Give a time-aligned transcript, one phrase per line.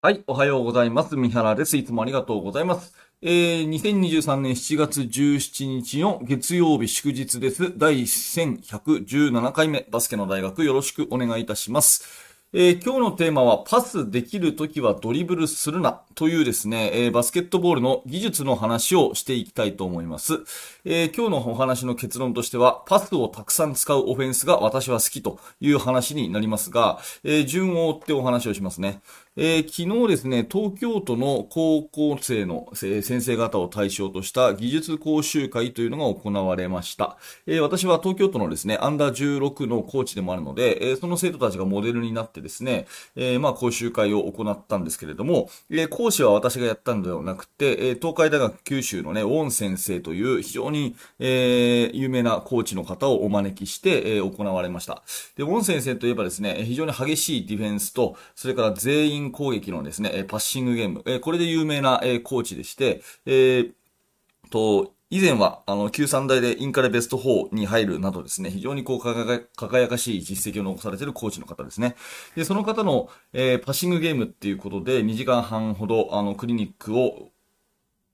[0.00, 1.16] はい、おはようございます。
[1.16, 1.76] 三原です。
[1.76, 2.94] いつもありがとうございます。
[3.20, 7.76] えー、2023年7月17日の月曜日祝日です。
[7.76, 12.28] 第1117回目、バスケの大学よろしくお願いいたします。
[12.54, 20.44] えー今日のテーマは、パスできるときはドリブルするなというですね、えーバスケットボールの技術の話をしていきたいと思います。
[20.86, 29.02] えー今日のお話の結論としては、パスをたくさん使うオフェンスが私は好きという話になりますが、えー順を追ってお話をしますね。
[29.40, 37.18] えー昨日ですね、東京都の高校生の、先生方を対象とした技術講習会というのが行われました。
[37.46, 55.04] えー私は東京都のですね、アンダー16のコーチでもあるので、えーその生徒たちがモデルになってですね、えまあ講習会を行ったんですけれども、え講師は私がやったのではなくて、え東海大学九州のね、ウォン先生という非常に、え有名なコーチの方をお招きして、え行われました。
[55.36, 63.72] で、ウォン先生といえばですね、非常に激しいディフェンスと、それから全員攻撃のですね、パッシングゲーム、えこれで有名な、えコーチでして、えー
[64.50, 71.96] と、以前は、あの、旧三大でインカレベスト4に入るなどですね、非常にこう、輝か輝かしい実績を残されているコーチの方ですね。
[72.36, 77.30] で、その方の、えーパッシングゲームっていうことで、2時間半ほど、あの、クリニックを、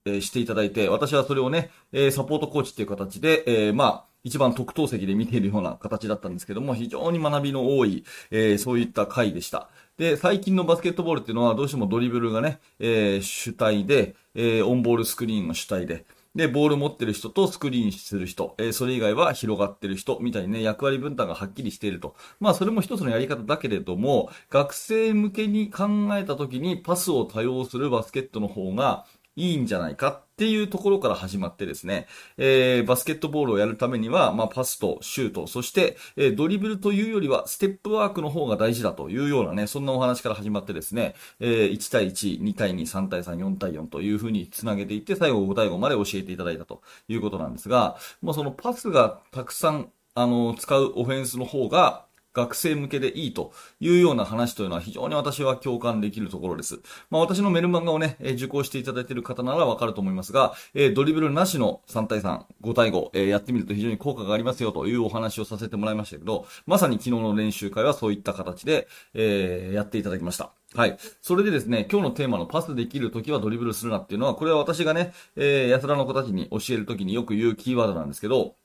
[0.07, 9.69] えーしていただいて、私はそれをね、えーサポートコーチっていう形で、えーまあ、一番特等席で見ているような形だったんですけども、非常に学びの多い、えーそういった回でした。
[9.97, 22.17] で、最近のバスケットボールっていうのはどうしてもドリブルがね、えー主体で、えーオンボールスクリーンが主体で、で、ボール持ってる人とスクリーンする人、えーそれ以外は広がってる人みたいにね、役割分担がはっきりしていると。
[22.41, 29.07] まあ、それも一つのやり方だけれども、学生向けに考えた時にパスを多用するバスケットの方が
[29.37, 56.81] いいんじゃないかっていうところから始まってですね、えーバスケットボールをやるためには、まあ、パスとシュート、そして、えードリブルというよりは、ステップワークの方が大事だというようなね、そんなお話から始まってですね、えー1対1、2対2、3対3、4対4というふうにつなげていって、最後5対5まで教えていただいたということなんですが、もうそのパスがたくさん、あの、使うオフェンスの方が、学生向けでいいというような話というのは非常に私は共感できるところです。
[57.11, 70.51] まあ私のメルマガをね、え受講していただいている方ならわかると思いますが、えドリブルなしの3対3、5対5、えやってみると非常に効果がありますよというお話をさせてもらいましたけど、まさに昨日の練習会はそういった形で、えやっていただきました。
[70.75, 70.99] はい。
[71.23, 78.57] それでですね、今日のテーマのパスできるときはドリブルするなっていうのは、これは私がね、えー、奴らの子たちに教えるときによく言うキーワードなんですけど、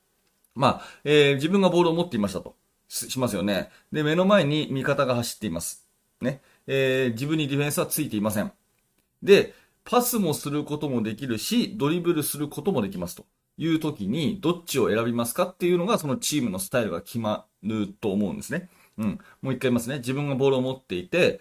[0.56, 2.56] まあ、えー自分がボールを持っていましたと。
[2.90, 3.70] しますよね。
[3.92, 5.86] で、目の前に味方が走っています。
[6.20, 6.42] ね。
[6.66, 8.52] えー自分にディフェンスはついていません。
[9.22, 13.24] で、パスもすることもできるし、ドリブルすることもできますと
[13.56, 15.44] いう時に、どっちを選びますか？
[15.44, 18.68] っていうのが、そのチームのスタイルが決まると思うんですね。
[18.98, 19.18] うん。
[19.40, 19.98] もう一回言いますね。
[19.98, 21.40] 自分がボールを持っていて、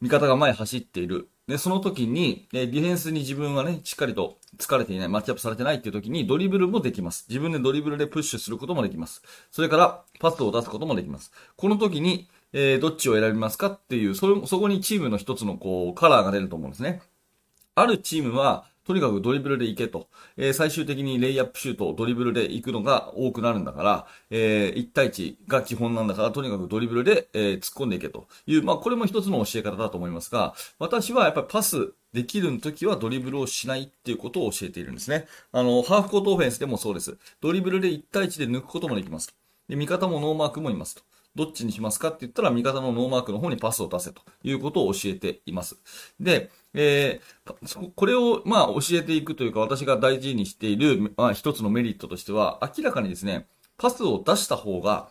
[0.00, 1.28] 味方が前走っている。
[1.48, 7.26] で、その時に、えーディフェンスに自分はね、しっかりと疲れていない、マッチアップされてないっていう時に、ドリブルもできます。
[7.28, 9.22] 自分でドリブルでプッシュすることもできます。
[9.50, 11.32] それから、パスを出すこともできます。
[11.56, 17.02] この時に、えーどっちを選びますかっていう、そ、そこにチームの一つのこう、カラーが出ると思うんですね。
[17.74, 20.08] あるチームは、とにかくドリブルで行けと。
[20.36, 35.28] えー最終的にレイアップシュートドリブルで行くのが多くなるんだから、えー1対1が基本なんだから、とにかくドリブルで、えー突っ込んでいけという、まあ、これも一つの教え方だと思いますが、私はやっぱりパスできる時はドリブルをしないっていうことを教えているんですね。
[35.52, 37.16] あの、ハーフコートオフェンスでもそうです。
[37.40, 39.32] ドリブルで1対1で抜くこともできます。
[39.68, 41.02] で、味方もノーマークもいますと。
[41.36, 45.78] どっちにしますかって言ったら、味方のノーマークの方にパスを出せということを教えています。
[46.18, 55.08] で、えーこれを、まあ、教えていくというか、私が大事にしている、まあ、一つのメリットとしては、明らかにですね、パスを出した方が、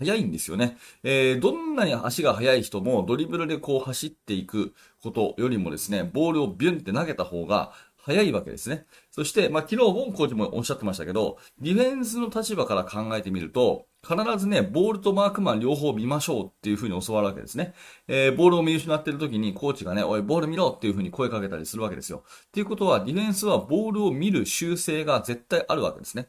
[0.00, 0.78] 早いんですよね。
[1.02, 8.86] えー、どんなに足が速い人もドリブルでこう走っていくことよりもですね、ボールをビュンって投げた方が早いわけですね。
[9.10, 17.74] そして、まあ、昨日、ボンコーチもおっしゃってましたけど、ディフェンスの立場から考えてみると、必ずね、ボールとマークマン両方見ましょうっていう風に教わるわけですね。
[18.08, 22.24] えー、ボールを見失ってる時にコーチがね、おい、ボール見ろっていう風に声かけたりするわけですよ。
[22.46, 26.28] っていうことは、ディフェンスはボールを見る習性が絶対あるわけですね。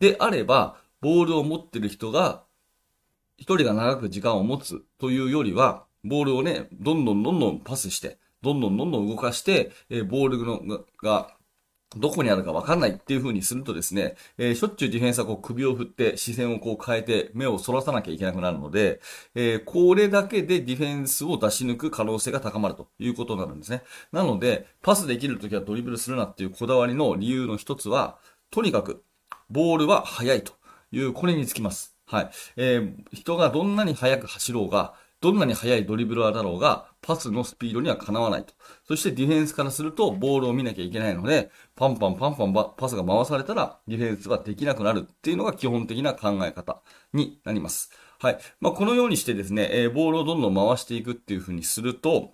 [0.00, 2.44] であれば、ボールを持ってる人が
[3.42, 11.36] 一人が長く時間を持つというよりは、ボールをね、どんどんどんどんパスして、どんどんどんどん動かして、えーボールのが、が
[11.96, 19.00] どこにあるか分かんないっていう風にするとですね、えーしょっちゅうディフェンスはこう首を振って視線をこう変えて目をそらさなきゃいけなくなるので、
[19.34, 23.82] えーこれだけでディフェンスを出し抜く可能性が高まるということになるんですね。
[24.12, 28.18] なので、パスできるときはドリブルするなっていうこだわりの理由の一つは、
[28.50, 29.02] とにかく、
[29.50, 30.52] ボールは速いと
[30.92, 31.96] いう、これにつきます。
[32.06, 32.30] はい。
[32.56, 38.54] えー人がどんなに速く走ろうが、どんなに速いドリブラーだろうが、パスのスピードにはかなわないと。
[38.84, 46.82] そしてディフェンスからすると、ボールを見なきゃいけないので、パンパンパンパンパスが回されたら、ディフェンスはできなくなるっていうのが基本的な考え方
[47.12, 47.92] になります。
[48.18, 48.38] はい。
[48.60, 52.32] まあ、このようにしてですね、えー、ボールをどんどん回していくっていう風にすると、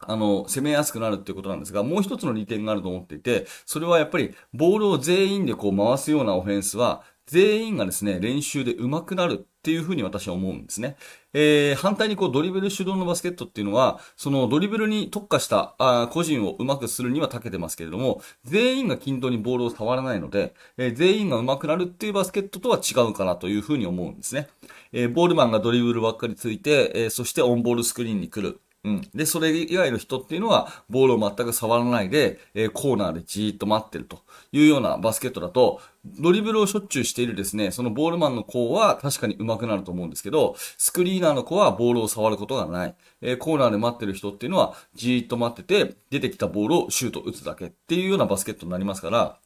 [0.00, 10.96] あの、攻めやすくなるっていうことなんですが、もう一つの利点があると思っていて、それはやっぱり、ボールを全員でこう回すようなオフェンスは、全員がですね、練習で上手くなるっていうふうに私は思うんですね。
[11.32, 24.48] えー、反対にこうドリブル主導のバスケットっていうのは、そのドリブルに特化したあ個人を上手くするには長けてますけれども、全員が均等にボールを触らないので、えー、全員が上手くなるっていうバスケットとは違うかなというふうに思うんですね。
[24.92, 28.60] えー、ボールマンがドリブルばっかりついて、えー、そしてオンボールスクリーンに来る。
[28.84, 29.08] うん。
[29.14, 34.20] で、それ以外の人っていうのは、ボールを全く触らないで、えー、コーナーでじーっと待ってると
[34.52, 42.94] いうようなバスケットだと、ドリブルをしょっちゅうしているですね、そのボールマンの子は確かに上手くなると思うんですけど、スクリーナーの子はボールを触ることがない。
[43.22, 49.38] えー、コーナーで待ってる人っていうのは、じーっと待ってて、出てきたボールをシュート打つだけっていうようなバスケットになりますから、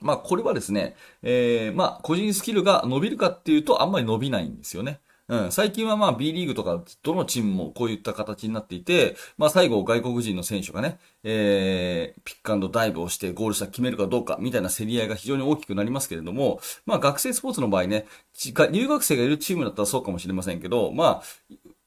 [0.00, 5.00] まあ、これはですね、えー、まあ、個人スキルが伸びるかっていうと、あんまり伸びないんですよね。
[5.28, 18.06] うん、最近はまあ B リーグとかどのチームもこういった形になっていて、まあ最後外国人の選手がね、えー、ピックアンドダイブをしてゴール下決めるかどうかみたいな競り合いが非常に大きくなりますけれども、まあ学生スポーツの場合ね、
[18.70, 21.22] 留学生がいるチームだったらそうかもしれませんけど、まあ、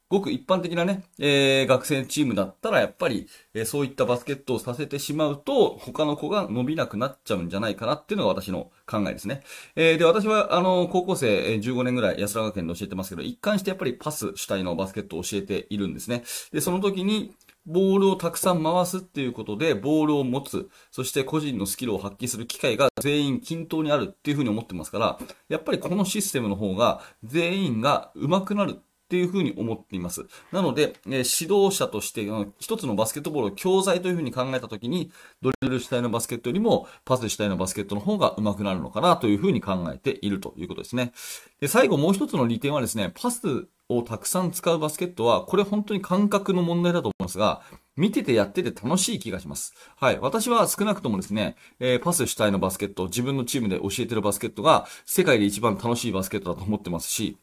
[0.10, 9.44] ごく一般的なね、えー、学生チームだったらやっぱり、えー、そういったバスケットをさせてしまうと、他の子が伸びなくなっちゃうんじゃないかなっていうのが私の考えですね。
[9.76, 16.24] えー、で、私は、あの、高校生、15年ぐらい安田学園で教えてますけど、一貫してやっぱりパス主体のバスケットを教えているんですね。
[16.52, 17.36] で、その時に、
[17.66, 25.20] ボールをたくさん回すっていうことで、ボールを持つ、そして個人のスキルを発揮する機会が全員均等にあるっていうふうに思ってますから、
[25.50, 30.28] やっぱりこのシステムの方が全員が上手くなるっていうふうに思っています。
[30.52, 32.28] なので、えー、指導者として、
[32.60, 35.12] 一つのバスケットボールを教材というふうに考えたときに、
[35.42, 41.12] ドリブル主体のバスケットよりも、パス主体のバスケットの方が上手くなるのかなというふうに考えているということですね。
[41.60, 47.64] で、最後もう一つの利点はですね、パスをたくさん使うバスケットは、これ本当に感覚の問題だと思いますが、
[47.98, 49.74] 見ててやってて楽しい気がします。
[49.98, 50.20] はい。
[50.20, 57.38] 私は少なくともですね、えー、パス主体のバスケット、自分のチームで教えてるバスケットが、世界で一番楽しいバスケットだと思ってますし、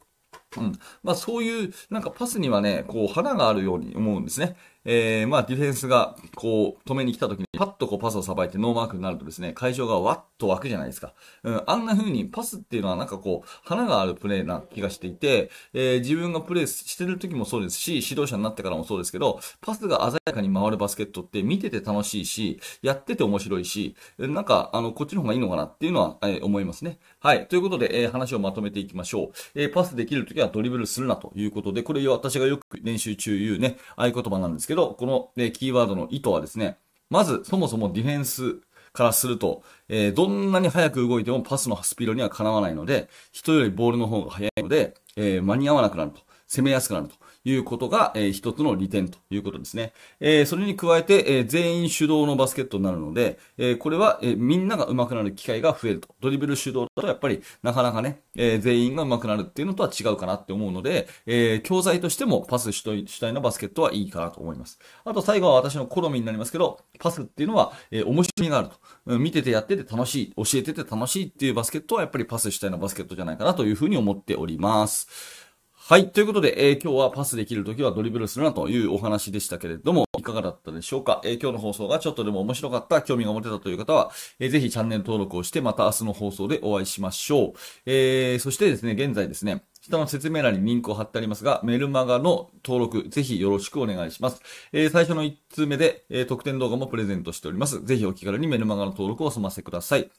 [0.57, 0.73] うん。
[1.03, 4.57] まあそういう、なんかパスにはね、こう花があるように思うんですね。
[4.87, 11.15] えー、まあディフェンスがこう止めに来た時にパッとこうパスをさばいてノーマークになるとですね、会場がわっと湧くじゃないですか。
[11.43, 26.99] うん、あんな風にパスっていうのはなんかこう、花があるプレーな気がしていて、えー、自分がプレーしてる時もそうですし、指導者になってからもそうですけど、パスが鮮やかに回るバスケットって見てて楽しいし、やってて面白いし、なんかあの、こっちの方がいいのかなっていうのは、えー、思いますね。
[27.21, 27.49] はい。
[27.49, 29.61] ということで、えー、話をまとめていきましょう。
[29.61, 36.79] え、パスできる時はドリブルするなということで、これ私がよく練習中言うね、合言葉なんですけど、どこの、えキーワードの意図はですね、
[37.11, 38.61] まず、そもそもディフェンス
[38.93, 46.21] からすると、えー、どんなに早く動いてもパスのスピードにはかなわないので、人よりボールの方が速いので、えー、間に合わなくなると。
[46.47, 47.15] 攻めやすくなると。
[47.49, 49.93] いうことが、えー、一つの利点ということですね。
[50.19, 56.09] えー、それに加えて、えー、全員主導のバスケットになるので、えー、これは、えー、みんなが上手くなる機会が増えると。
[56.21, 64.81] ドリブル主導だとやっぱりなかなかね、えー、全員が上手くなるっていうのとは違うかなって思うので、えー、教材としてもパス主体主体のバスケットはいいかなと思います。
[65.05, 68.71] あと最後は私の好みになりますけど、パスっていうのは、えー、面白みがある
[69.05, 69.19] と。
[69.19, 75.46] 見ててやってて楽しい、教えてて楽しいっていうバスケットはやっぱりパス主体のバスケットじゃないかなというふうに思っております。
[75.89, 76.11] はい。
[76.11, 87.53] ということで、えー、今日はパスできるときはドリブルするなというお話でしたけれども、いかがだったでしょうか、えー、今日の放送がちょっとでも面白かった、興味が持てたという方は、えー、ぜひチャンネル登録をして、また明日の放送でお会いしましょう。
[87.87, 94.43] えー、そしてですね、現在ですね、下の説明欄にリンクを貼ってありますが、メルマガの登録、ぜひよろしくお願いします。
[94.73, 97.85] えー、最初の1通目で、えー、特典動画もプレゼントしております。
[97.85, 100.11] ぜひお気軽にメルマガの登録を済ませください。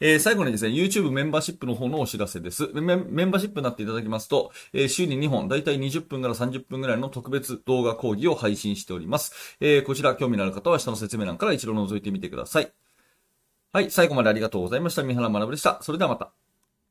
[0.00, 2.68] えー、最後にですね、YouTube メンバーシップの方のお知らせです。
[2.72, 9.56] メンバーシップになっていただきますと、えー、週に2本、だいたい20分から30分ぐらいの特別動画講義を配信しております。
[9.60, 12.72] えー、こちら興味のある方は下の説明欄から一度覗いてみてください。
[13.72, 15.02] はい、最後までありがとうございました。
[15.02, 15.78] 三原学でした。
[15.82, 16.47] それではまた。